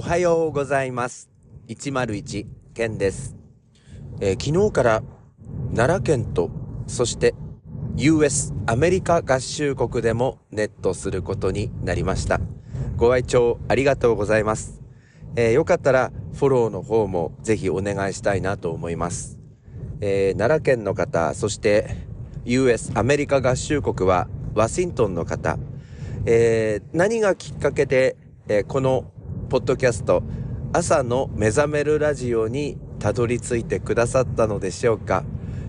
[0.00, 1.28] おはようございます。
[1.68, 3.36] 101県です、
[4.22, 5.02] えー昨日から
[5.76, 6.50] 奈良県と、
[6.86, 7.34] そして
[7.96, 12.40] US アメリカ合衆国でもネットすることになりました。
[12.96, 14.80] ご愛聴ありがとうございます。
[15.36, 19.38] えーよかったらフォローの方もぜひお願いしたいなと思います。
[20.00, 21.94] えー奈良県の方、そして
[22.46, 25.58] US アメリカ合衆国はワシントンの方、
[26.24, 28.16] えー何がきっかけで、
[28.48, 29.12] えーこの
[29.50, 30.22] ポッドキャスト
[30.72, 35.24] 朝の目覚めるラジオにたどり着いてくださったのでしょうか、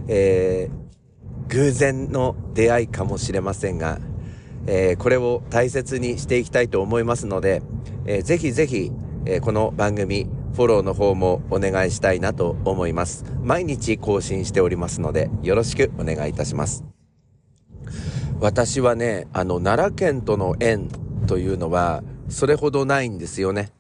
[0.08, 0.82] えー
[1.48, 4.00] 偶然の出会いかもしれませんが、
[4.68, 7.64] えーこれを大切にしていきたいと思いますので、
[8.06, 8.92] えーぜひぜひ、
[9.26, 13.26] えーこの番組フォローの方もお願いしたいなと思います。
[13.42, 16.86] 毎日更新しておりますので、よろしくお願いいたします。
[18.40, 20.88] 私はね、あの、奈良県との縁
[21.28, 23.72] というのは、それほどないんですよね。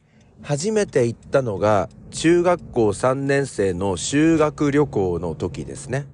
[0.44, 6.08] 初めて行ったのが、中学校3年生の修学旅行の時ですね。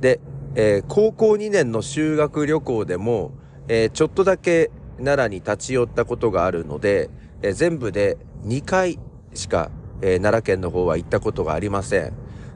[0.00, 0.20] で、
[0.54, 3.32] えー高校2年の修学旅行でも、
[3.68, 7.10] えーちょっとだけ奈良に立ち寄ったことがあるので、
[7.42, 8.98] えー全部で2回
[9.34, 9.70] しか、
[10.02, 12.12] え奈良県の方は行ったことがありません。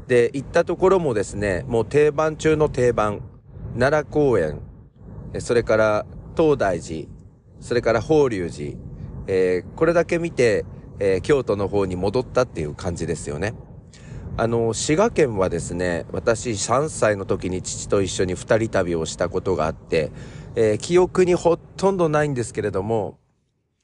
[0.08, 3.20] で、行ったところもですね、もう定番中の定番、
[3.78, 4.60] 奈良公園、
[5.38, 7.08] それから東大寺、
[7.60, 8.85] それから法隆寺、
[9.26, 10.64] えーこれだけ見て、
[10.98, 13.54] えー京都の方に戻ったっていう感じですよね。
[14.38, 20.10] あの、滋賀県はですね、私3歳の時に父と一緒に二人旅をしたことがあって、
[20.54, 23.18] えー記憶にほとんどないんですけれども、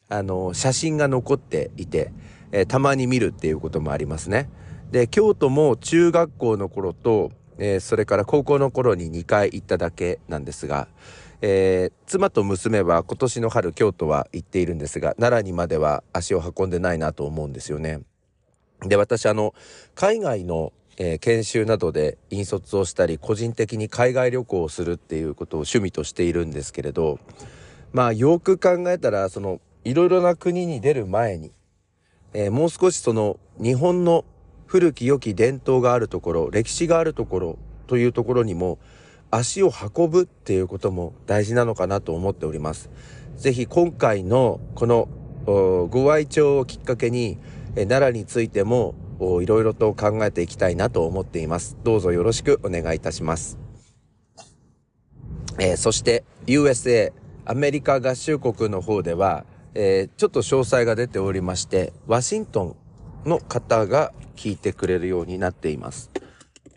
[0.09, 2.13] あの、写真が残っていて、
[2.53, 4.51] えーたまに見るっていうこともありますね。
[4.91, 7.33] で、京都も中学校の頃と、
[7.65, 10.89] えーそれから高校の頃に2回行っただけなんですが、
[11.41, 18.01] えー妻と娘は今年の春京都は行っているんですが、奈良にまでは足を運んでないなと思うんですよね。
[18.81, 19.55] で、私あの、
[19.95, 27.21] 海外の、えー研修などで引率をしたり、個人的に海外旅行をするっていうことを趣味としているんですけれど、
[27.93, 31.53] まあ、よく考えたら、その、いろいろな国に出る前に、
[32.35, 34.25] えーもう少しその、日本の
[34.73, 38.79] 古き良き伝統があるところ、歴史があるところというところにも、
[39.31, 42.89] 足を運ぶっていうことも大事なのかなと思っております。
[43.37, 45.09] ぜひ今回のこの
[45.91, 47.37] ご愛聴をきっかけに、
[47.75, 48.95] 奈良についても
[49.43, 51.77] いろいろと考えていきたいなと思っています。
[51.85, 53.59] どうぞよろしくお願いいたします。
[55.59, 57.13] えーそして USA
[57.45, 59.45] アメリカ合衆国の方では、
[59.75, 62.75] えーちょっと詳細が出ておりましてワシント
[63.27, 66.11] ンの方が聞いてくれるようになっています。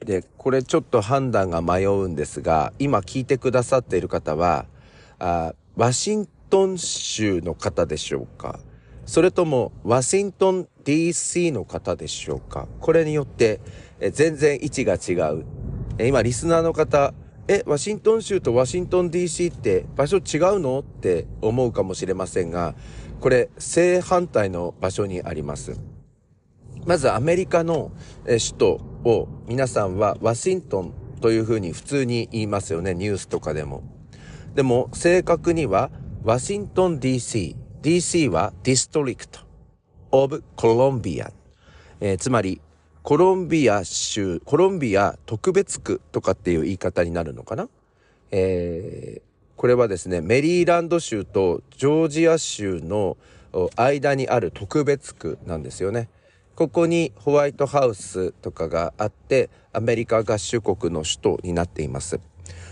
[0.06, 4.68] でこれちょっと判断が迷うんですが今聞いてくださっている方は
[5.18, 8.59] あワシントン州の方でしょうか？
[9.08, 12.68] それともワシントン DC の方でしょうか？
[12.80, 13.59] これによって
[14.00, 15.46] え全然位置が違う。
[15.97, 17.16] え今リスナーの方
[17.47, 20.80] え、ワシントン州とワシントン DC って場所違うの？
[20.80, 22.76] って思うかもしれませんが、
[23.22, 25.80] これ正反対の場所にあります。
[26.85, 27.91] まずアメリカの
[28.25, 28.68] 首都
[29.03, 33.84] を皆さんはワシントンというふうに普通に言いますよね、ニュースとかでも。
[34.53, 35.90] でも正確には
[36.23, 37.56] ワシントン DC。
[37.81, 39.40] DC は District
[40.12, 41.31] of Columbia。
[42.01, 42.62] えーつまり
[43.02, 47.67] コロンビア州、コロンビア特別区とかっていう言い方になるのかな？
[48.31, 49.22] えー
[49.56, 53.17] これはですね、メリーランド州とジョージア州の
[53.78, 56.09] 間にある特別区なんですよね。
[56.56, 62.20] ここにホワイトハウスとかがあって、アメリカ合衆国の首都になっています。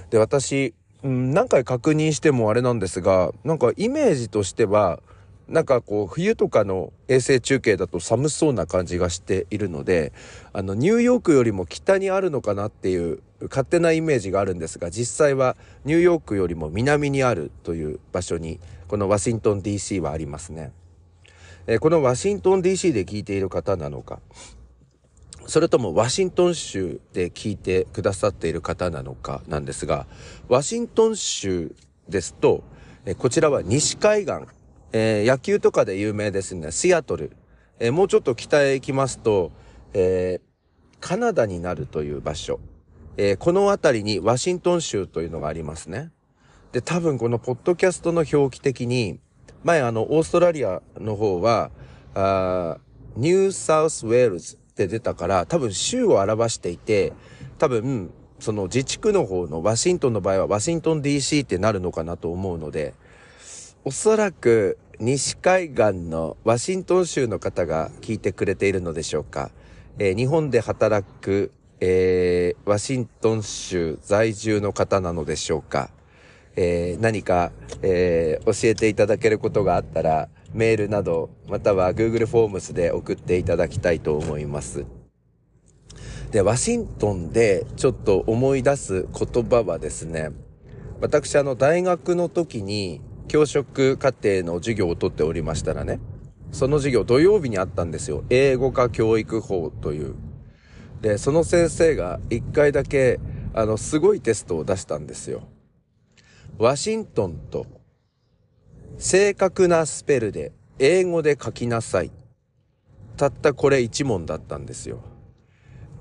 [0.10, 0.74] で、私、
[1.04, 5.02] うん何回確認してもあれなんですが、なんかイメージとしては、
[5.50, 10.14] なんかこう冬とかの衛星中継だと寒そうな感じがしているので
[10.54, 20.72] あのニューヨークよりも北にあるのかなっていう勝手なイメージがあるんですが実際はニューヨークよりも南にあるという場所にこのワシントン DC はありますね。
[21.68, 24.20] えこのワシントン DC で聞いている方なのか
[25.46, 30.08] それともワシントン州で聞いてくださっている方なのかなんですが
[30.48, 31.76] ワシントン州
[32.10, 32.64] ですと
[33.06, 34.34] えこちらは西海岸
[34.96, 37.36] えー野球とかで有名ですね、シアトル。
[37.80, 39.52] えーもうちょっと北へ行きますと、
[39.94, 40.54] えー
[41.00, 42.62] カナダになるという場所。
[43.18, 46.12] えこの辺りにワシントン州というのがありますね。
[46.72, 49.20] で、多分このポッドキャストの表記的に、
[49.64, 51.72] 前あの、オーストラリアの方は、
[52.16, 52.78] あ
[53.16, 57.14] ニューサウスウェールズって出たから、多分州を表していて、
[57.60, 62.94] 多分、その自治区の方のワシントンの場合はワシントン DC ってなるのかなと思うので、
[63.86, 69.52] おそらく、西海岸のワシントン州の方が聞いてくれているのでしょうか。
[70.00, 75.90] えー、日本で働く、えー、ワシントン州在住の方なのでしょうか。
[76.56, 77.52] えー、何か、
[77.82, 84.86] えー、教えていただけることがあったら、メールなど、または Google フォームスで送っていただきたいと思います。
[86.32, 90.32] で、ワシントンでちょっと思い出す言葉はですね、
[91.02, 96.00] 私あの大学の時に教職課程の授業をとっておりましたらね、
[96.52, 98.24] その授業土曜日にあったんですよ。
[98.30, 100.16] 英語科教育法という。
[101.02, 103.20] で、その先生が一回だけ、
[103.54, 105.42] あの、すごいテストを出したんですよ。
[106.58, 107.66] ワシントンと
[108.98, 112.12] 正確なスペルで英語で書きなさい。
[113.18, 115.00] たったこれ一問だったんですよ。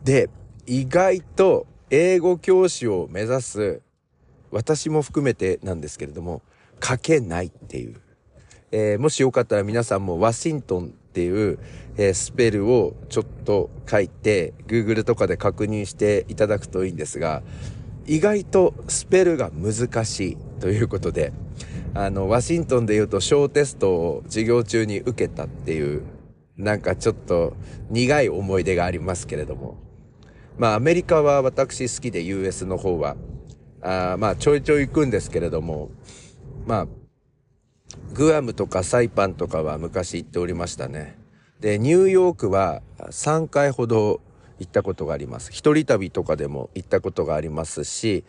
[0.04, 0.30] で、
[0.66, 3.82] 意外と英語教師を目指す
[4.50, 6.42] 私も含めてなんですけれども、
[6.82, 7.96] 書けないっていう。
[8.70, 11.58] えー、もしよかったら皆さんもワシントンっていう、
[11.96, 17.42] えー、スペルをちょっと書いて Google とかで確認していただくといいんですが、
[18.06, 21.32] 意外とスペルが難しいということで、
[21.94, 26.02] あの、ワシントンで言うと小テストを授業中に受けたっていう、
[26.56, 27.54] なんかちょっと
[27.90, 29.76] 苦い思い出がありますけれども。
[30.58, 33.16] まあアメリカは私好きで US の方は、
[33.80, 35.90] あまあちょいちょい行くんですけれども、
[36.66, 36.86] まあ、
[38.14, 41.18] グアムとかサイパンとかは昔行っておりましたね。
[41.60, 44.20] で、ニューヨークは3回ほど
[44.58, 45.50] 行ったことがあります。
[45.52, 48.24] 一人旅とかでも行ったことがありますし、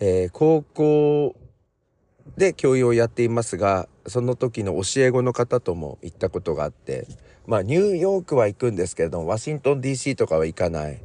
[0.00, 1.36] えー、高校
[2.36, 7.06] で教員をやっていますが、その時の教え子の方とも行ったことがあって、
[7.46, 11.00] まあニューヨークは行くんですけれども、ワシントン DC とかは行かない。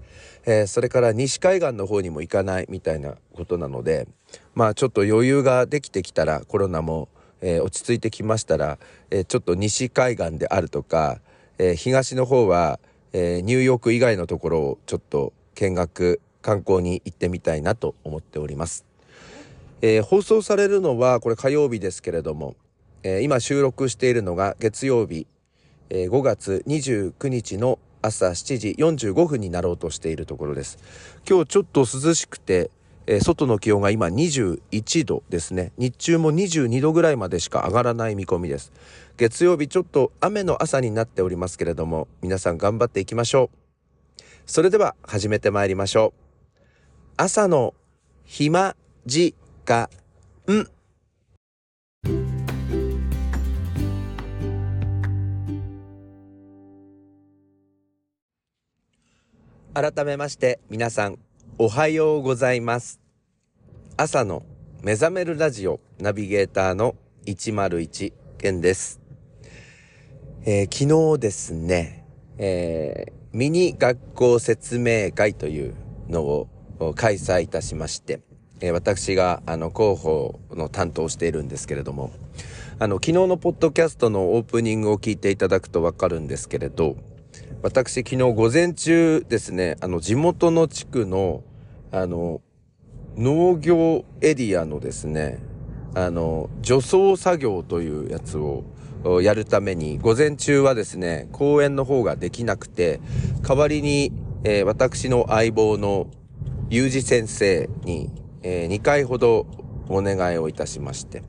[0.45, 4.07] えー、それから西海岸の方にも行かないみたいなことなので、
[4.55, 7.09] まあちょっと余裕ができてきたら、コロナも、
[7.41, 8.79] えー、落ち着いてきましたら、
[9.11, 11.19] えー、ちょっと西海岸であるとか、
[11.61, 12.79] え東の方は、
[13.13, 18.85] えニューヨーク以外のところをちょっと見学、観光に行ってみたいなと思っております。
[19.81, 22.55] え放送されるのはこれ火曜日ですけれども、
[23.03, 25.27] え今収録しているのが月曜日、
[25.89, 30.77] え5月29日の朝7時45分になろうとしているところです。
[31.27, 32.69] 今日ちょっと涼しくて、
[33.11, 35.71] えー、外の気温が今21度ですね。
[35.79, 38.71] 日中も22度ぐらいまでしか上がらない見込みです。
[39.17, 44.21] 月曜日ちょっと雨の朝になっておりますけれども、皆さん頑張っていきましょう。
[44.45, 46.61] それでは始めてまいりましょう。
[47.17, 47.73] 朝の
[48.25, 48.75] 暇
[49.07, 49.33] 時
[49.65, 49.89] 間。
[59.73, 61.17] 改めまして皆さん
[61.57, 62.98] おはようございます。
[64.01, 64.43] 朝の
[64.81, 69.01] 目覚めるラジオナビゲーターの101健です。
[70.45, 72.05] えー、昨日ですね、
[72.37, 75.73] えー、ミニ学校説明会という
[76.07, 76.47] のを
[76.95, 78.21] 開催いたしまして、
[78.61, 82.13] えー、私があの広報の担当しているんですけれども、
[82.79, 86.95] あの昨日のポッドキャストのオープニングを聞いていただくとわかるんですけれど、
[87.61, 91.43] 私昨日午前中ですね、あの地元の地区の、
[91.91, 92.39] あの、
[93.19, 95.39] 農業エリアのですね、
[95.93, 98.63] あの、除草作業というやつを
[99.21, 103.01] やるために、午前中はですね、公園の方ができなくて、
[103.41, 104.13] 代わりに、
[104.45, 106.07] えー、私の相棒の
[106.69, 108.09] ゆうじ先生に、
[108.41, 109.47] えー、2回ほど
[109.89, 111.21] お願いをいたしまして。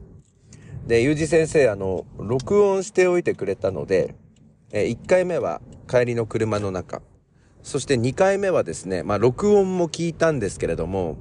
[0.87, 4.15] で、ゆうじ先生、あの、録音しておいてくれたので、
[4.71, 7.03] えー、1回目は帰りの車の中。
[7.65, 11.17] そして2回目はですね、まあ録音も聞いたんですけれども、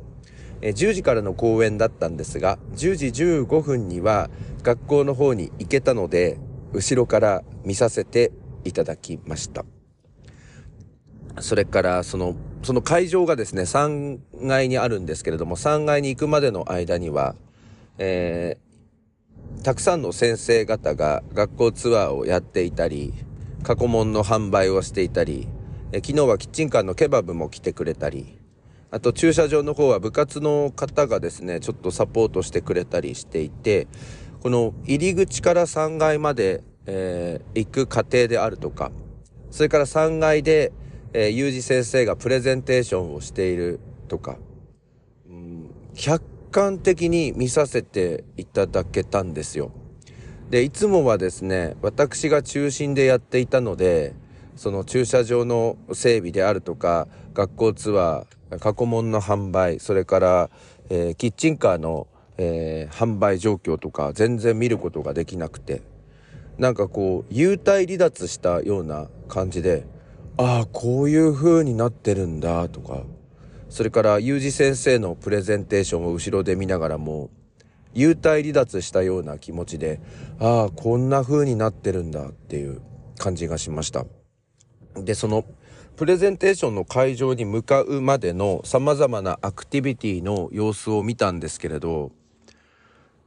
[0.62, 4.30] え、10時からの公演だったんですが、10時15分には
[4.64, 6.38] 学校の方に行けたので、
[6.74, 8.32] 後ろから見させて
[8.64, 9.66] いただきました。
[11.40, 17.36] それから、その、その会場がですね、3階にあるんですけれども、3階に行くまでの間には、
[17.98, 23.14] えー、たくさんの先生方が学校ツアーをやっていたり、
[23.64, 25.48] 過去問の販売をしていたり、
[25.92, 28.39] え昨日はキッチンカーのケバブも来てくれたり、
[28.92, 33.88] あと駐車場の方は部活の方がですね、ちょっとサポートしてくれたりしていて、
[34.42, 38.92] この入り口から3階まで、えー、行く過程であるとか、
[39.52, 40.72] それから3階で、
[41.14, 44.38] えー、有事先生がプレゼンテーションをしているとか、
[45.30, 49.72] うん、客観的に見させていただけたんですよ。
[50.50, 54.16] で、いつもはですね、私が中心でやっていたので、
[54.56, 60.50] その駐車場の整備であるとか、学校ツアー、過去問の販売、それから、
[60.90, 65.82] えー、キッチンカーの、えー、販売状況とか全然見ることができなくて。
[66.60, 69.86] なんかこう、幽体離脱したような感じで、
[70.36, 73.04] ああ、こういう風になってるんだとか、
[73.70, 77.30] それからゆうじ先生のプレゼンテーションを後ろで見ながらも、
[77.94, 80.02] 幽体離脱したような気持ちで、
[80.40, 82.82] ああ、こんな風になってるんだっていう
[83.18, 84.06] 感じがしました。
[84.96, 85.46] で、その、
[86.00, 92.14] プレゼンテーションの会場に向かうまでの様々なアクティビティの様子を見たんですけれど、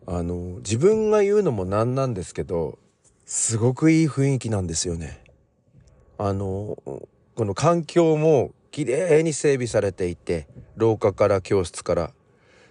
[0.07, 2.79] あの、自分が言うのもなんなんですけど、
[3.27, 5.23] すごくいい雰囲気なんですよね。
[6.17, 12.15] あの、この環境も綺麗に整備されていて、廊下から教室から、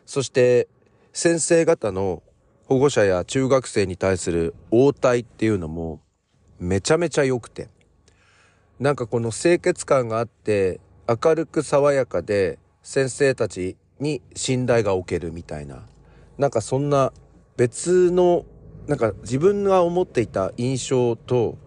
[0.07, 0.67] そして
[1.13, 2.23] 先生方の
[2.65, 6.01] 保護者や中学生に対する応対っていうのも
[6.59, 7.69] めちゃめちゃ良くて、
[8.81, 15.83] なんかこの清潔感があって明るく爽やかで先生たちに信頼がおけるみたいな、
[16.39, 17.13] なんかそんな
[17.57, 18.43] 別の
[18.87, 21.59] なんか自分が思っていた印象と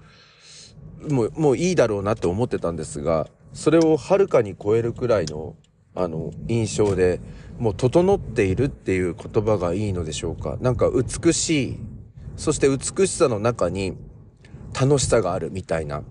[1.09, 5.54] もうもういいだろうなって思ってたんですがそれをはるかに超えるくらいの
[5.94, 7.21] あの印象で
[7.61, 10.56] もう整っているっていう言葉がいいのでしょうか。
[10.61, 11.78] なんか美しい
[12.37, 13.97] そして美しさの中に
[14.73, 16.02] 楽しさがあるみたいな。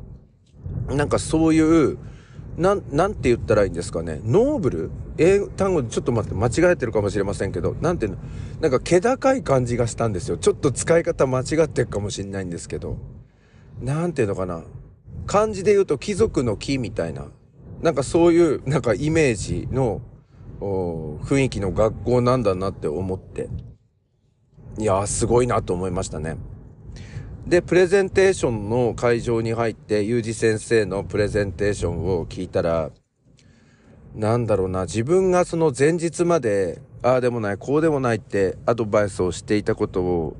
[0.89, 1.97] なんかそういう
[2.57, 4.21] なん、なんて言ったらいいんですかね。
[4.23, 4.91] ノーブル？
[5.17, 8.17] 英単語でちょっと待って、間違えてるかもしれませんけど、なんていうの、
[8.61, 10.37] なんか気高い感じがしたんですよ。
[10.37, 12.97] ちょっと使い方間違ってるかもしれないんですけど、
[13.81, 14.63] なんていうのかな。
[15.25, 17.27] 漢字で言うと貴族の木みたいな、
[17.81, 20.01] なんかそういう、なんかイメージの
[20.59, 23.49] 雰囲気の学校なんだなって思って、
[24.77, 26.37] いやーすごいなと思いましたね。
[27.47, 32.89] で、プレゼンテーションの会場に入って、ゆうじ先生のプレゼンテーションを聞いたら、
[34.15, 40.37] なんだろうな、自分がその前日まで、ああでもない、こうでもないってアドバイスをしていたことを、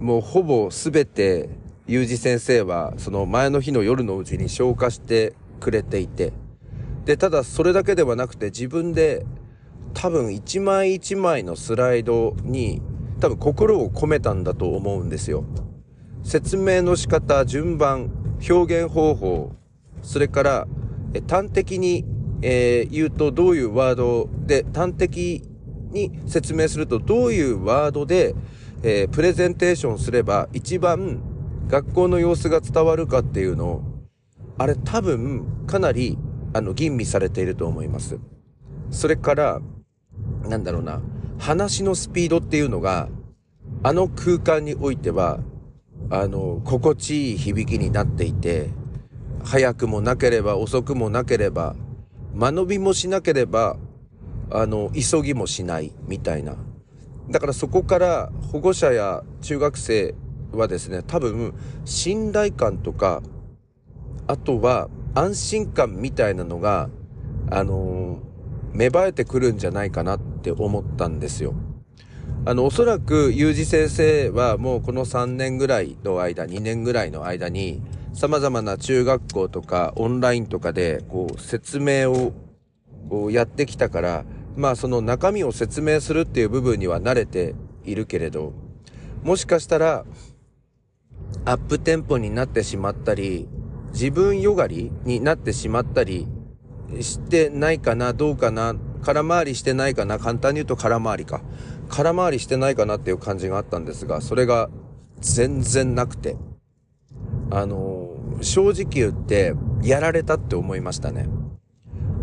[0.00, 1.50] もうほぼ全て、
[1.86, 6.32] ゆうじ先生は、その前の日の夜のうちに消化してくれていて、
[7.04, 9.24] で、ただそれだけではなくて自分で
[9.94, 12.82] 多分一枚一枚のスライドに
[13.20, 15.44] 多分心を込めたんだと思うんですよ。
[16.22, 18.10] 説明の仕方、順番、
[18.48, 19.52] 表現方法、
[20.02, 20.68] それから、
[21.12, 22.04] え端的に、
[22.42, 25.42] えー、言うとどういうワードで、端的
[25.90, 28.34] に説明するとどういうワードで、
[28.82, 31.20] えー、プレゼンテーションすれば一番
[31.68, 33.82] 学校の様子が伝わるかっていうのを、
[34.58, 36.18] あれ多分かなり
[36.52, 38.18] あの吟味されていると思います。
[38.90, 39.60] それから、
[40.48, 41.00] なんだろうな、
[41.38, 43.08] 話のスピードっていうのが、
[43.82, 45.40] あの空間においては
[46.08, 48.70] あの、心地いい響きになっていて、
[49.44, 51.76] 早くもなければ遅くもなければ、
[52.34, 53.76] 間延びもしなければ、
[54.50, 56.56] あの、急ぎもしないみたいな。
[57.30, 60.14] だからそこから保護者や中学生
[60.52, 61.54] はですね、多分
[61.84, 63.22] 信頼感とか、
[64.26, 66.88] あとは安心感みたいなのが、
[67.50, 68.18] あの
[68.72, 71.54] 芽生えてくるんじゃないかなって思ったんですよ。
[72.46, 77.82] あの、おそらく、ゆうじ先生はもうこの3年ぐらいの間、2年ぐらいの間に、
[78.14, 82.32] 様々な中学校とかオンラインとかで、こう、説明を、
[83.10, 84.24] こうやってきたから、
[84.56, 87.54] まあその中身を説明するっていう部分には慣れて
[87.84, 88.54] いるけれど、
[89.22, 90.06] もしかしたら、
[91.44, 93.48] アップテンポになってしまったり、
[93.92, 96.26] 自分よがりになってしまったり
[97.00, 101.40] してないかな、どうかな、空回りしてないかな、簡単に言うと空回りか。
[101.88, 104.70] 空回りしてないかなっていう感じがあったんですが、それが
[105.20, 106.36] 全然なくて、
[107.50, 111.28] あの、正直言ってやられたって思いましたね。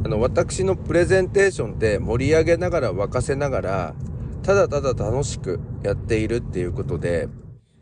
[0.06, 3.96] あの、私のプレゼンテーションって盛り上げながら沸かせながら、
[4.44, 7.28] ただただ楽しくやっているっていうことで、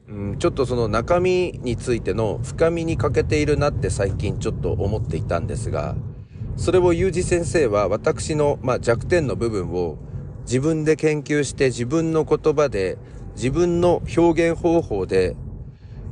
[0.08, 5.96] うん、ちょっとその中身についての深みに欠けているなって最近ちょっと思っていたんですが、
[6.58, 9.98] それをゆうじ先生は私の、まあ、弱点の部分を
[10.42, 12.98] 自分で研究して自分の言葉で
[13.36, 15.36] 自分の表現方法で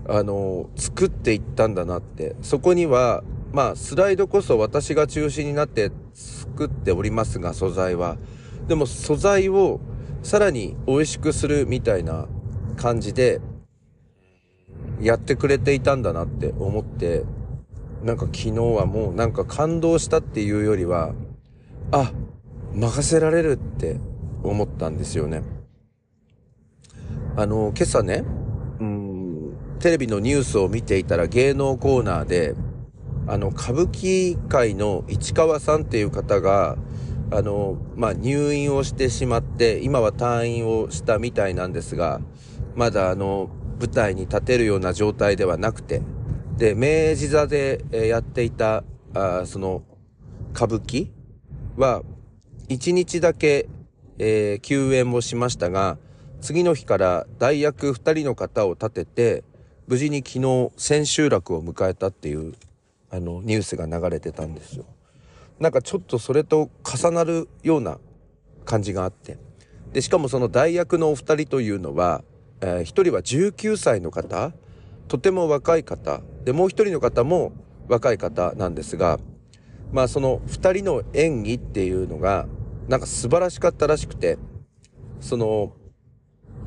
[0.08, 2.36] あの作っていったんだなって。
[2.42, 3.24] そこには
[3.54, 8.18] まあスライドこそ私が中心になって作っておりますが素材は。
[8.68, 9.80] でも素材を
[10.24, 12.28] さらに美味しくするみたいな
[12.76, 13.40] 感じで
[15.00, 17.24] やってくれていたんだなって思って。
[18.04, 21.14] なんか昨日はもうなんか感動したっていうよりは
[21.92, 22.12] あ
[22.74, 23.98] 任せられるって
[24.44, 25.44] 思ったんですよね。
[27.36, 28.24] あの、今朝ね、
[28.80, 32.56] うん、テレビのニュースを見ていたら芸能コーナーで、
[33.28, 36.78] あの、歌舞伎界の市川さんっていう方が、
[37.32, 42.22] あの、まあ、入院をしてしまって、今は退院をしたみたいなんですが、
[42.76, 46.02] まだあの、舞台に立てるような状態ではなくて、
[46.58, 48.84] で、明治座でやっていた、
[49.14, 49.84] あその、
[50.54, 51.10] 歌舞伎
[51.78, 52.04] は、
[52.70, 53.68] 一日だけ、
[54.20, 55.98] えー、休演をしましたが、
[56.42, 59.44] 次の日から代役二人の方を立てて、
[59.88, 62.54] 無事に昨日千秋楽を迎えたっていう、
[63.10, 64.86] あの、ニュースが流れてたんですよ。
[65.60, 68.00] なんかちょっとそれと重なるような
[68.66, 69.38] 感じがあって。
[69.92, 72.24] で、しかもその代役のお二人というのは、
[72.62, 74.54] えー、一人は19歳の方、
[75.08, 77.54] とても若い方、で、もう一人の方も
[77.88, 79.20] 若い方なんですが、
[79.92, 82.48] まあその二人の演技っていうのが、
[82.88, 84.38] なんか素晴らしかったらしくて、
[85.20, 85.74] その、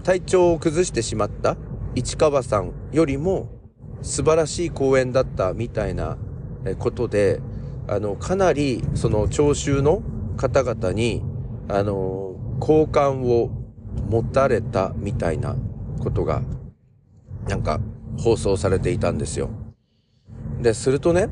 [0.02, 1.56] 体調を崩してしまった
[1.94, 3.48] 市川さんよりも
[4.02, 6.16] 素晴らしい公演だったみたいな
[6.78, 7.40] ことで、
[7.88, 10.02] あの、かなりその聴衆の
[10.36, 11.22] 方々に、
[11.68, 13.50] あの、好感を
[14.08, 15.56] 持たれたみたいな
[15.98, 16.42] ことが、
[17.48, 17.80] なんか
[18.18, 19.50] 放送されていたんですよ。
[20.61, 21.28] で、するとね、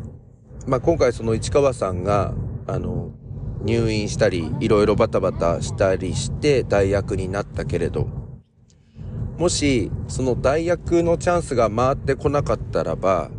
[0.66, 2.34] まあ、今回その市川さんが、
[2.66, 3.10] あの、
[3.64, 8.08] 入院したり、いろいろバタバタしたりして代役になったけれど、
[9.38, 13.30] もし、その代役のチャンスが回ってこなかったらば、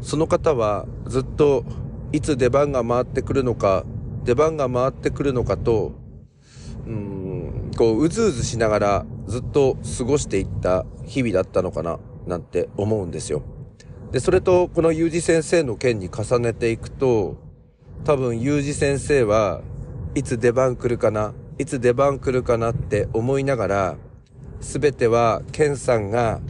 [0.00, 1.64] その方はずっと
[2.12, 3.84] いつ出番が回ってくるのか、
[4.24, 5.92] 出番が回ってくるのかと、
[6.86, 13.42] うん、こう、うずうずしながらずっと過ごしていった日々だったのかな、なんて思うんですよ。
[14.12, 17.36] で、それとこのゆうじ先生の件に重ねていくと、
[18.04, 19.62] 多分ゆうじ先生は
[20.14, 23.96] いつ出番来るかな、いつ出番来るかなって思いながら、
[24.60, 26.40] すべては、ケンさんが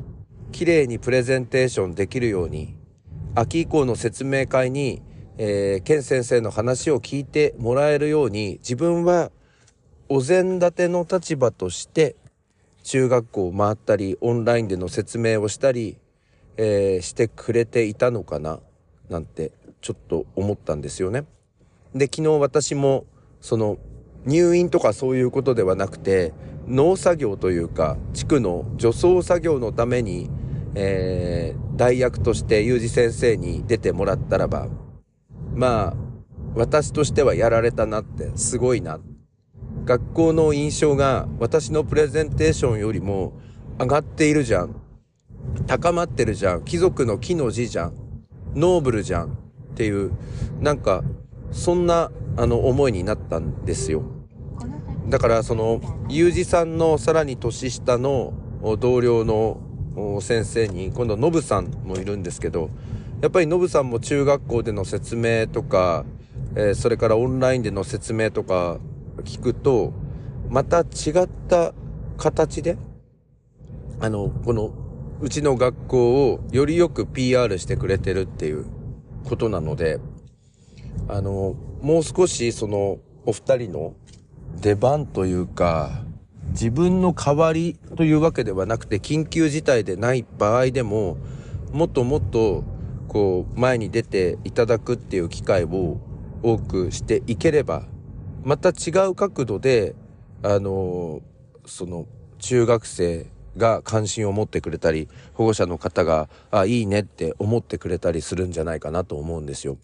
[0.53, 2.77] 綺麗にプレゼンテーションできるように、
[3.35, 5.03] 秋以降の説明会に、
[5.37, 9.33] えー、ケン先生の話を聞いてもらえるように、自分は
[10.09, 12.15] お膳立ての立場として、
[12.85, 15.97] 中学校を回ったり、オンラインでの説明をしたり、
[16.59, 18.61] えー、してくれていたのかな、
[19.09, 21.25] なんて、ちょっと思ったんですよね。
[21.95, 23.07] で、昨日私も、
[23.41, 23.79] その、
[24.27, 26.35] 入院とかそういうことではなくて、
[26.69, 30.31] 農作業というか、地区の除草作業のために、
[30.75, 34.69] えー、代役としてゆうじ先生に出てもらったらば、
[35.55, 35.95] まあ、
[36.55, 39.01] 私としてはやられたなって、すごいな。
[39.85, 43.35] 学校の印象が私のプレゼンテーションよりも
[43.79, 44.75] 上がっているじゃん。
[45.67, 46.65] 高まってるじゃん。
[46.65, 47.93] 貴族の木の字じゃん。
[48.55, 49.29] ノーブルじゃん。
[49.29, 49.31] っ
[49.77, 50.13] ていう、
[50.61, 51.03] なんか、
[51.51, 54.03] そんな、あの、思いになったんですよ。
[55.09, 58.33] だからその、ゆうじさんのさらに年下の
[58.81, 59.61] 同僚の
[60.23, 62.71] 先生に、今度ノブさんもいるんですけど、
[63.21, 66.05] やっぱりノブさんも中学校での説明とか、
[66.57, 68.79] えー、それからオンラインでの説明とか
[69.25, 69.93] 聞くと、
[70.49, 71.75] また違った
[72.17, 72.77] 形で、
[74.01, 74.73] あの、この、
[75.21, 78.67] うちの学校をよりよく PR してくれてるっていう
[79.25, 80.01] ことなので、
[81.09, 83.95] あの、もう少しその、お二人の
[84.61, 86.05] 出番というか、
[86.51, 91.17] 自分の代わりというわけではなくて、緊急事態でない場合でも、
[91.73, 92.65] もっともっと、
[93.09, 96.01] こう、前に出ていただくっていう機会を
[96.43, 97.87] 多くしていければ、
[98.45, 99.95] また違う角度で、
[100.43, 101.23] あの、
[101.67, 102.07] その、
[102.39, 103.27] 中学生
[103.57, 109.79] が関心を持ってくれたり、保護者の方が、あ、いいねって思ってくれたりするんじゃないかなと思うんですよ。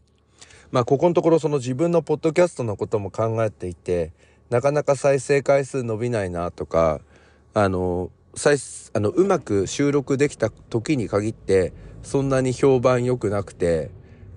[0.72, 4.12] まあ、ここのところその自分のポッドキャストのことも考えていて、
[4.50, 7.00] なかなか再生回数伸びないなとか、
[7.54, 8.58] あの、再、
[8.92, 13.90] あの、うまく収録できた時に限って、そんなに評判良くなくて、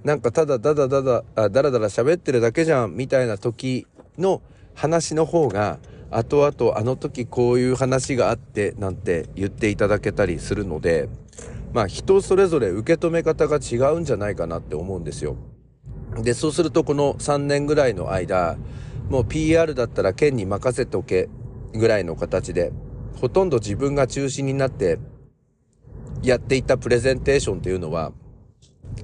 [0.04, 4.42] なんかただだだだだ、あだらだら喋ってるだけじゃん、みたいな時の
[4.74, 5.80] 話の方が、
[6.12, 11.10] 後々あの時こういう話があって、なんて言っていただけたりするので、
[11.74, 15.36] まあ人それぞれ受け止め方が違うんじゃないかなって思うんですよ。
[16.22, 18.58] で、そうするとこの3年ぐらいの間、
[19.10, 21.30] もう PR だったら県に任せておけ
[21.74, 22.72] ぐらいの形で、
[23.20, 25.00] ほとんど自分が中心になって
[26.22, 28.12] やっていたプレゼンテーションというのは、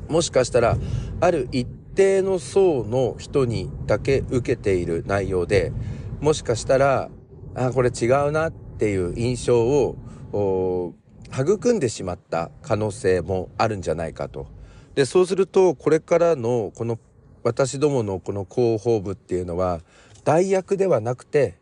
[0.08, 0.78] もしかしたら、
[1.19, 1.67] ある一
[2.00, 5.74] 定の層の人にだけ受けている内容で、
[6.22, 7.10] もしかしたら、
[7.56, 10.94] あ、これ違うなっていう印象を、
[11.34, 14.48] 育んでしまった可能性もあるんじゃないかと。
[14.96, 16.98] で、そうすると、これからのこの
[17.44, 19.82] 私どものこの広報部っていうのは、
[20.24, 21.58] 代役ではなくて、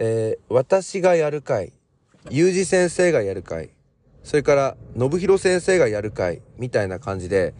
[0.00, 1.72] えー、私がやる会、
[2.28, 3.70] ゆうじ先生がやる会、
[4.22, 7.54] それから、信弘先生がやる会、みたいな感じで、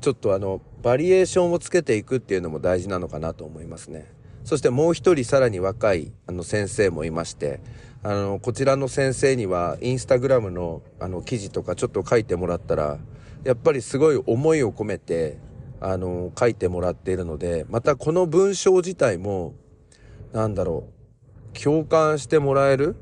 [0.00, 4.06] ちょっとあの、バリエーションをつけていくっていうのも大事なのかなと思いますね。
[4.44, 7.60] そしてもう一人さらに若いあの先生もいまして、
[8.04, 12.98] あの、こちらの先生にはインスタグラムのあの記事とかちょっと書いてもらったら、
[13.42, 15.38] やっぱりすごい思いを込めて、
[15.80, 19.54] あの、書いてもらっているので、またこの文章自体も、
[20.32, 20.88] なんだろ
[21.52, 22.94] う、共感してもらえる、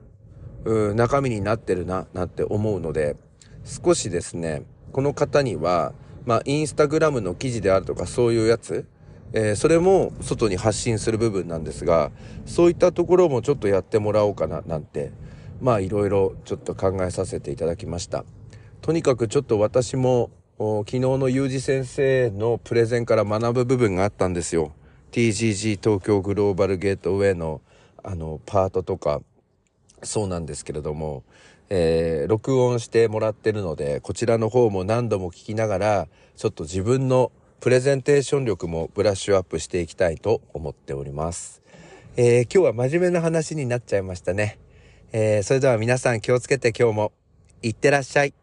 [0.65, 3.17] 中身になってるな、なんて思うので、
[3.65, 5.93] 少しですね、この方には、
[6.25, 8.87] まあ、インスタグラムの記事であるとかそういうやつ、
[9.33, 12.13] えー、それも外に発信する部分なんですが、
[12.47, 15.13] そういったところもちょっとやってもらおうかななんて、
[15.61, 18.25] まあいろいろちょっと考えさせていただきました。
[18.81, 24.73] とにかくちょっと私も昨日のゆうじ先生のプレゼンから学ぶ部分があったんですよ。
[25.11, 27.61] TGG 東京グローバルゲートウェイの
[28.05, 29.21] あのパートとか
[30.05, 31.23] そうなんですけれども、
[31.71, 41.63] えー、録音してもらってるのでこちらの方も何度も聞きながらちょっと自分のプレゼンテーション力もブラッシュアップしていきたいと思っております。
[42.17, 44.59] えー、今日は真面目な話になっちゃいましたね。
[45.13, 47.13] えー、それでは皆さん気をつけて今日も
[47.63, 48.35] いってらっしゃい。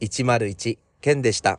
[0.00, 1.58] 101ケンでした。